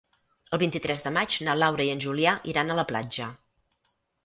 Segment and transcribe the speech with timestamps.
[0.55, 3.31] El vint-i-tres de maig na Laura i en Julià iran a la platja.